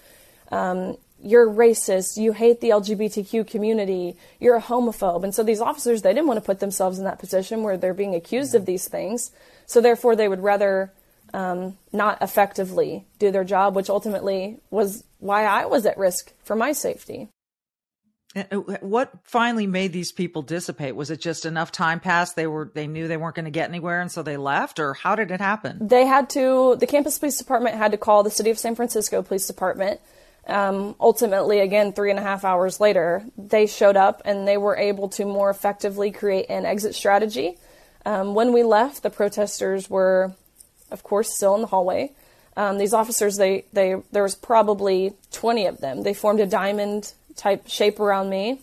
[0.52, 2.17] Um, you're racist.
[2.17, 4.17] You hate the LGBTQ community.
[4.39, 5.24] You're a homophobe.
[5.24, 7.93] And so these officers, they didn't want to put themselves in that position where they're
[7.93, 9.32] being accused of these things.
[9.65, 10.91] So therefore, they would rather
[11.34, 16.56] um, not effectively do their job, which ultimately was why I was at risk for
[16.56, 17.30] my safety.
[18.36, 20.96] Uh, what finally made these people dissipate?
[20.96, 22.36] Was it just enough time passed?
[22.36, 24.96] They were they knew they weren't going to get anywhere, and so they left, or
[24.96, 25.88] how did it happen?
[25.88, 26.76] They had to.
[26.80, 30.00] The campus police department had to call the city of San Francisco police department.
[30.48, 34.76] Um, ultimately, again, three and a half hours later, they showed up and they were
[34.76, 37.58] able to more effectively create an exit strategy.
[38.06, 40.34] Um, when we left, the protesters were
[40.93, 42.12] of course, still in the hallway.
[42.56, 46.03] Um, these officers, they, they, there was probably 20 of them.
[46.03, 48.62] They formed a diamond type shape around me,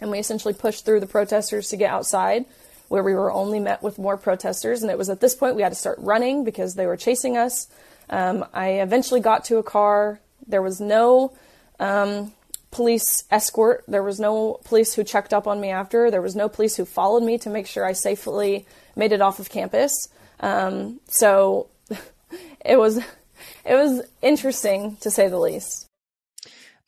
[0.00, 2.46] and we essentially pushed through the protesters to get outside,
[2.88, 4.82] where we were only met with more protesters.
[4.82, 7.36] And it was at this point we had to start running because they were chasing
[7.36, 7.68] us.
[8.08, 10.20] Um, I eventually got to a car.
[10.46, 11.32] There was no
[11.78, 12.32] um,
[12.70, 13.84] police escort.
[13.86, 16.10] There was no police who checked up on me after.
[16.10, 19.38] There was no police who followed me to make sure I safely made it off
[19.38, 20.08] of campus.
[20.40, 21.68] Um, so
[22.64, 25.88] it was it was interesting to say the least.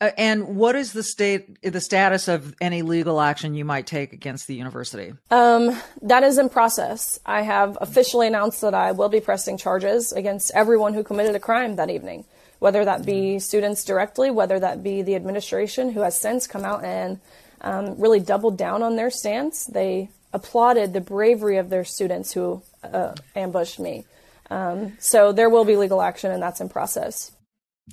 [0.01, 4.13] Uh, and what is the state, the status of any legal action you might take
[4.13, 5.13] against the university?
[5.29, 7.19] Um, that is in process.
[7.23, 11.39] I have officially announced that I will be pressing charges against everyone who committed a
[11.39, 12.25] crime that evening,
[12.57, 16.83] whether that be students directly, whether that be the administration, who has since come out
[16.83, 17.19] and
[17.61, 19.65] um, really doubled down on their stance.
[19.65, 24.05] They applauded the bravery of their students who uh, ambushed me.
[24.49, 27.31] Um, so there will be legal action, and that's in process.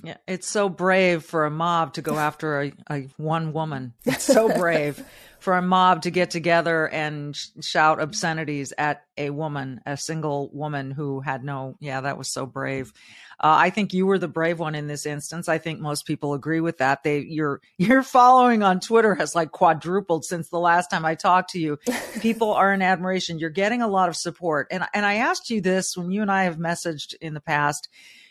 [0.03, 3.93] Yeah, it's so brave for a mob to go after a, a one woman.
[4.05, 5.03] It's so brave
[5.39, 10.49] for a mob to get together and sh- shout obscenities at a woman, a single
[10.53, 11.75] woman who had no.
[11.79, 12.93] Yeah, that was so brave.
[13.41, 15.47] Uh, I think you were the brave one in this instance.
[15.47, 17.03] I think most people agree with that.
[17.03, 21.51] They your your following on Twitter has like quadrupled since the last time I talked
[21.51, 21.77] to you.
[22.19, 23.39] People are in admiration.
[23.39, 26.31] You're getting a lot of support, and and I asked you this when you and
[26.31, 27.87] I have messaged in the past.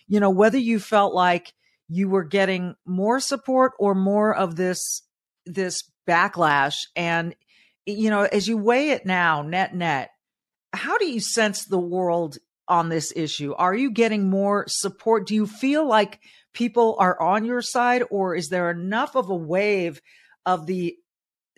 [0.08, 1.52] You know whether you felt like
[1.88, 5.02] you were getting more support or more of this
[5.46, 7.34] this backlash and
[7.86, 10.10] you know as you weigh it now net net
[10.72, 13.54] how do you sense the world on this issue?
[13.54, 15.26] Are you getting more support?
[15.26, 16.20] Do you feel like
[16.52, 20.00] people are on your side or is there enough of a wave
[20.44, 20.96] of the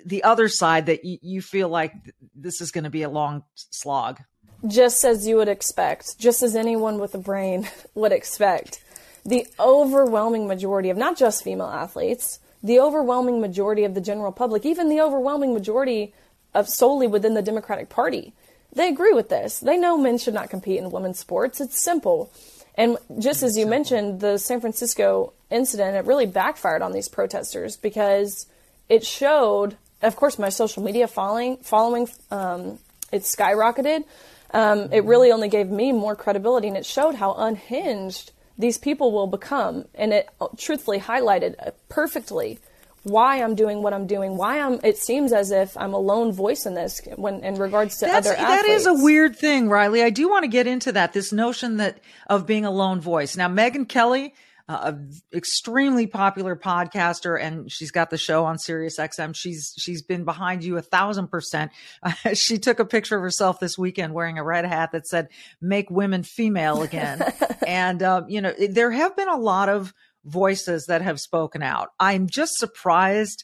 [0.06, 1.92] the other side that y- you feel like
[2.34, 4.20] this is going to be a long slog
[4.66, 8.82] just as you would expect just as anyone with a brain would expect
[9.24, 14.64] the overwhelming majority of not just female athletes, the overwhelming majority of the general public,
[14.64, 16.14] even the overwhelming majority
[16.54, 18.32] of solely within the Democratic Party,
[18.72, 19.60] they agree with this.
[19.60, 21.60] They know men should not compete in women's sports.
[21.60, 22.30] It's simple.
[22.76, 27.76] And just as you mentioned, the San Francisco incident, it really backfired on these protesters
[27.76, 28.46] because
[28.88, 32.78] it showed, of course, my social media following, following um,
[33.12, 34.04] it skyrocketed.
[34.52, 39.12] Um, it really only gave me more credibility and it showed how unhinged these people
[39.12, 39.86] will become.
[39.94, 42.58] And it truthfully highlighted perfectly
[43.02, 46.32] why I'm doing what I'm doing, why I'm it seems as if I'm a lone
[46.32, 48.62] voice in this when in regards to That's, other athletes.
[48.62, 50.02] That is a weird thing, Riley.
[50.02, 53.36] I do want to get into that, this notion that of being a lone voice.
[53.36, 54.34] Now Megyn Kelly
[54.70, 59.34] uh, a extremely popular podcaster, and she's got the show on Sirius XM.
[59.34, 61.72] She's she's been behind you a thousand percent.
[62.04, 65.28] Uh, she took a picture of herself this weekend wearing a red hat that said
[65.60, 67.20] "Make women female again,"
[67.66, 69.92] and uh, you know there have been a lot of
[70.24, 71.88] voices that have spoken out.
[71.98, 73.42] I'm just surprised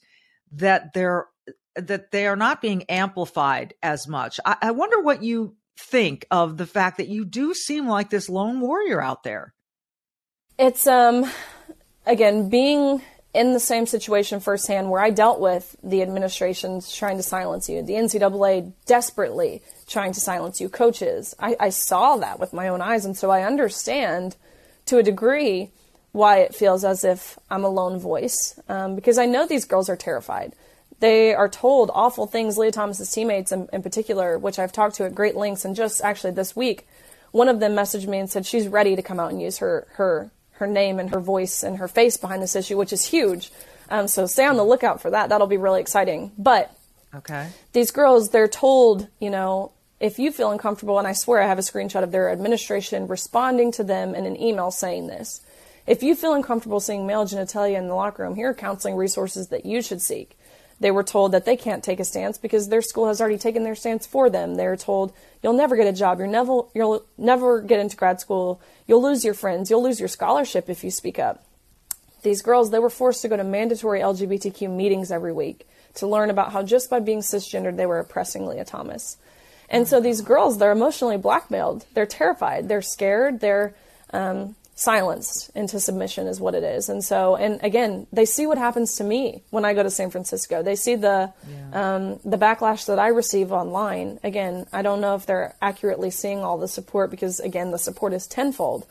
[0.53, 1.27] that they're
[1.75, 4.39] that they are not being amplified as much.
[4.45, 8.29] I, I wonder what you think of the fact that you do seem like this
[8.29, 9.55] lone warrior out there.
[10.59, 11.31] It's um
[12.07, 13.03] again being
[13.35, 17.83] in the same situation firsthand where I dealt with the administrations trying to silence you,
[17.83, 21.35] the NCAA desperately trying to silence you, coaches.
[21.39, 24.37] I, I saw that with my own eyes, and so I understand
[24.87, 25.73] to a degree
[26.13, 29.91] why it feels as if I'm a lone voice um, because I know these girls
[29.91, 30.55] are terrified.
[31.01, 32.57] They are told awful things.
[32.57, 36.01] Lia Thomas's teammates, in, in particular, which I've talked to at great lengths, and just
[36.01, 36.89] actually this week,
[37.33, 39.87] one of them messaged me and said she's ready to come out and use her
[39.97, 43.51] her her name and her voice and her face behind this issue, which is huge.
[43.89, 45.29] Um, so stay on the lookout for that.
[45.29, 46.33] That'll be really exciting.
[46.37, 46.75] But
[47.15, 51.47] okay, these girls, they're told, you know, if you feel uncomfortable, and I swear I
[51.47, 55.41] have a screenshot of their administration responding to them in an email saying this.
[55.87, 59.49] If you feel uncomfortable seeing male genitalia in the locker room, here are counseling resources
[59.49, 60.36] that you should seek.
[60.79, 63.65] They were told that they can't take a stance because their school has already taken
[63.65, 64.57] their stance for them.
[64.57, 65.13] They're told
[65.43, 69.25] you'll never get a job, you'll never you'll never get into grad school, you'll lose
[69.25, 71.45] your friends, you'll lose your scholarship if you speak up.
[72.23, 76.29] These girls, they were forced to go to mandatory LGBTQ meetings every week to learn
[76.29, 79.17] about how just by being cisgendered they were oppressing Lia Thomas.
[79.69, 81.87] And so these girls, they're emotionally blackmailed.
[81.95, 82.69] They're terrified.
[82.69, 83.41] They're scared.
[83.41, 83.75] They're
[84.13, 86.91] um, silenced into submission is what it is.
[86.91, 90.11] And so, and again, they see what happens to me when I go to San
[90.11, 90.63] Francisco.
[90.63, 91.97] They see the yeah.
[91.97, 94.21] um, the backlash that I receive online.
[94.23, 98.13] Again, I don't know if they're accurately seeing all the support because again, the support
[98.13, 98.87] is tenfold.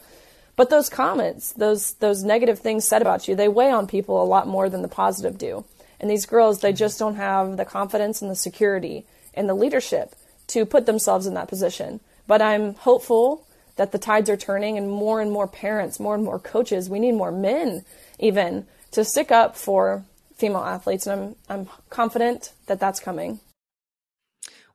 [0.55, 4.25] But those comments, those those negative things said about you, they weigh on people a
[4.25, 5.65] lot more than the positive do.
[5.99, 10.15] And these girls, they just don't have the confidence and the security and the leadership
[10.47, 11.99] to put themselves in that position.
[12.25, 13.44] But I'm hopeful
[13.75, 16.99] that the tides are turning and more and more parents, more and more coaches, we
[16.99, 17.83] need more men
[18.19, 20.05] even to stick up for
[20.35, 21.07] female athletes.
[21.07, 23.39] And I'm, I'm confident that that's coming.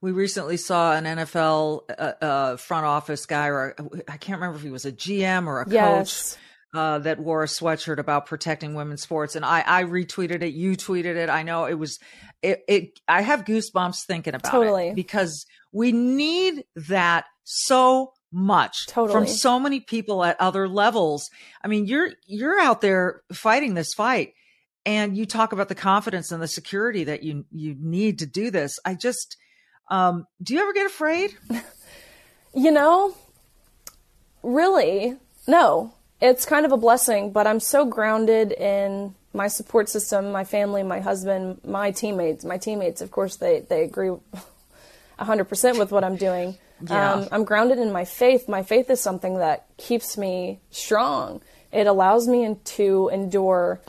[0.03, 3.75] We recently saw an NFL uh, uh, front office guy, or
[4.09, 6.33] I can't remember if he was a GM or a yes.
[6.33, 6.43] coach.
[6.73, 10.55] Uh, that wore a sweatshirt about protecting women's sports, and I, I retweeted it.
[10.55, 11.29] You tweeted it.
[11.29, 11.99] I know it was,
[12.43, 12.63] it.
[12.69, 14.91] it I have goosebumps thinking about totally.
[14.91, 19.13] it because we need that so much Totally.
[19.13, 21.31] from so many people at other levels.
[21.63, 24.35] I mean, you're you're out there fighting this fight
[24.87, 28.51] and you talk about the confidence and the security that you you need to do
[28.51, 28.79] this.
[28.85, 29.37] I just
[29.89, 31.37] um do you ever get afraid?
[32.55, 33.15] You know,
[34.43, 35.17] really,
[35.47, 35.95] no.
[36.21, 40.83] It's kind of a blessing, but I'm so grounded in my support system, my family,
[40.83, 42.45] my husband, my teammates.
[42.45, 44.11] My teammates, of course, they, they agree
[45.21, 46.57] 100% with what I'm doing.
[46.89, 47.13] Yeah.
[47.13, 48.49] Um, I'm grounded in my faith.
[48.49, 51.43] My faith is something that keeps me strong.
[51.73, 53.81] It allows me to endure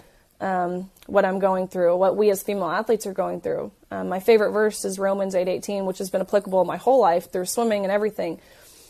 [0.42, 3.72] um, what I'm going through, what we as female athletes are going through.
[3.92, 7.46] Um, my favorite verse is Romans 8:18, which has been applicable my whole life through
[7.46, 8.40] swimming and everything.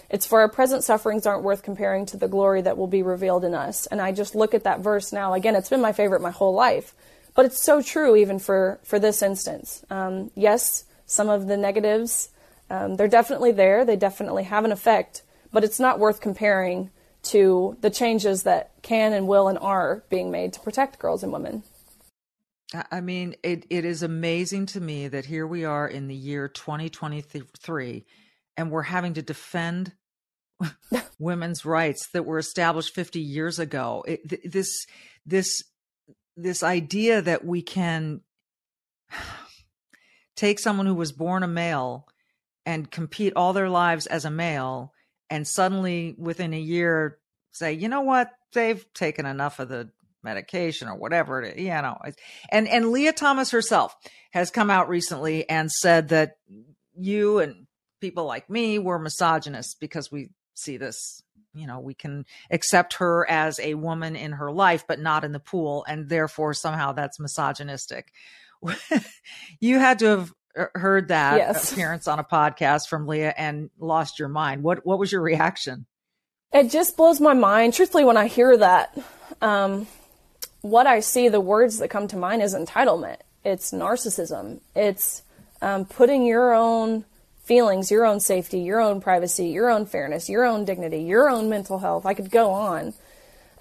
[0.09, 3.45] It's for our present sufferings aren't worth comparing to the glory that will be revealed
[3.45, 3.87] in us.
[3.87, 5.33] And I just look at that verse now.
[5.33, 6.93] Again, it's been my favorite my whole life,
[7.33, 9.85] but it's so true even for for this instance.
[9.89, 12.29] Um, yes, some of the negatives,
[12.69, 13.83] um, they're definitely there.
[13.83, 16.89] They definitely have an effect, but it's not worth comparing
[17.23, 21.33] to the changes that can and will and are being made to protect girls and
[21.33, 21.63] women.
[22.89, 26.47] I- mean, it, it is amazing to me that here we are in the year
[26.47, 28.05] 2023
[28.55, 29.91] and we're having to defend
[31.19, 34.05] women's rights that were established 50 years ago.
[34.07, 34.85] It, th- this,
[35.25, 35.61] this,
[36.37, 38.21] this idea that we can
[40.41, 42.07] take someone who was born a male
[42.65, 44.91] and compete all their lives as a male
[45.29, 47.19] and suddenly within a year
[47.51, 49.91] say, you know what, they've taken enough of the
[50.23, 51.95] medication or whatever it is, you know.
[52.49, 53.95] And and Lia Thomas herself
[54.31, 56.37] has come out recently and said that
[56.95, 57.67] you and
[57.99, 61.21] people like me were misogynists because we see this
[61.53, 65.31] you know we can accept her as a woman in her life but not in
[65.31, 68.11] the pool and therefore somehow that's misogynistic
[69.59, 70.33] you had to have
[70.75, 71.71] heard that Yes.
[71.73, 75.85] appearance on a podcast from Lia and lost your mind what what was your reaction
[76.53, 77.73] It just blows my mind.
[77.73, 78.97] Truthfully, when I hear that,
[79.41, 79.87] um,
[80.61, 83.17] what I see, the words that come to mind is entitlement.
[83.45, 84.59] It's narcissism.
[84.75, 85.23] It's
[85.61, 87.05] um, putting your own
[87.45, 91.47] feelings, your own safety, your own privacy, your own fairness, your own dignity, your own
[91.49, 92.05] mental health.
[92.05, 92.93] I could go on.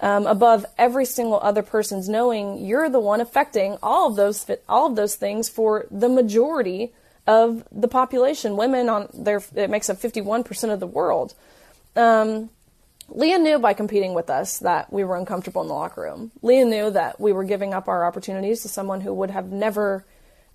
[0.03, 4.87] Um, above every single other person's, knowing you're the one affecting all of those all
[4.87, 6.91] of those things for the majority
[7.27, 8.57] of the population.
[8.57, 11.35] Women on their it makes up 51 percent of the world.
[11.95, 12.49] Um,
[13.09, 16.31] Lia knew by competing with us that we were uncomfortable in the locker room.
[16.41, 20.05] Lia knew that we were giving up our opportunities to someone who would have never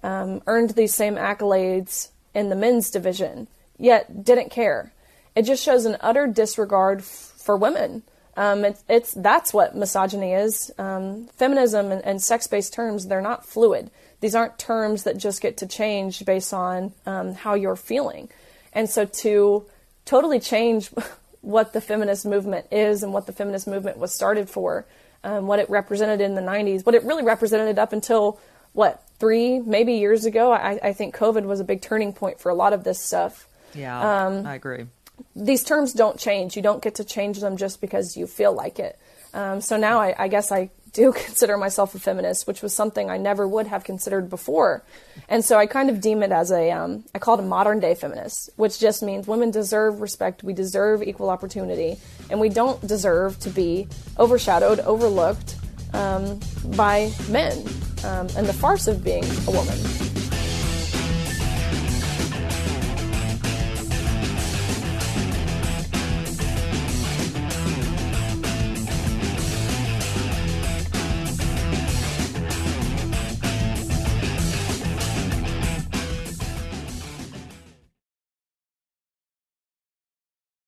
[0.03, 3.47] um, earned these same accolades in the men's division,
[3.79, 4.93] yet didn't care.
[5.35, 8.03] It just shows an utter disregard f- for women.
[8.37, 10.71] Um, it's, it's that's what misogyny is.
[10.79, 13.91] Um, feminism and, and sex-based terms they're not fluid.
[14.21, 18.29] These aren't terms that just get to change based on um, how you're feeling.
[18.73, 19.67] And so to
[20.05, 20.91] totally change
[21.41, 24.87] what the feminist movement is and what the feminist movement was started for,
[25.25, 28.39] um, what it represented in the 90s, what it really represented up until
[28.73, 30.53] what three maybe years ago.
[30.53, 33.49] I, I think COVID was a big turning point for a lot of this stuff.
[33.75, 34.87] yeah Um, i agree
[35.35, 36.57] These terms don't change.
[36.57, 38.99] You don't get to change them just because you feel like it.
[39.35, 43.11] Um, so now I, I guess I do consider myself a feminist, which was something
[43.11, 44.83] I never would have considered before.
[45.29, 47.79] And so I kind of deem it as a, um, I call it a modern
[47.79, 51.99] day feminist, which just means women deserve respect, we deserve equal opportunity,
[52.31, 53.87] and we don't deserve to be
[54.19, 55.57] overshadowed, overlooked
[55.93, 56.41] um,
[56.77, 57.59] by men
[58.05, 60.16] um, and the farce of being a woman.